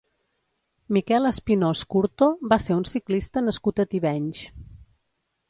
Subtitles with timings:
[0.95, 4.43] Miquel Espinós Curto va ser un ciclista nascut a Tivenys.